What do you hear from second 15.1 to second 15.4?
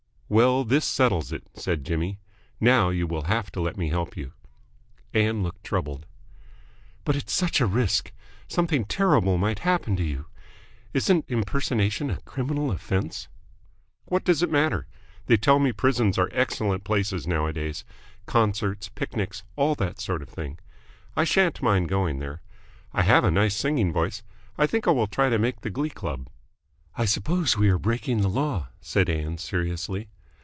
They